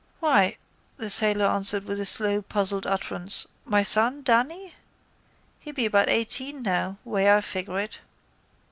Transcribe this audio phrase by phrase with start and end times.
[0.19, 0.57] —Why,
[0.97, 4.73] the sailor answered with a slow puzzled utterance, my son, Danny?
[5.59, 8.01] He'd be about eighteen now, way I figure it.